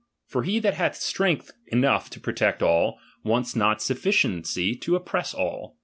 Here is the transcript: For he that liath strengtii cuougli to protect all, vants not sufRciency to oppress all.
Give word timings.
For 0.25 0.41
he 0.41 0.57
that 0.57 0.73
liath 0.73 0.95
strengtii 0.95 1.51
cuougli 1.71 2.09
to 2.09 2.19
protect 2.19 2.63
all, 2.63 2.97
vants 3.23 3.55
not 3.55 3.81
sufRciency 3.81 4.81
to 4.81 4.95
oppress 4.95 5.31
all. 5.35 5.77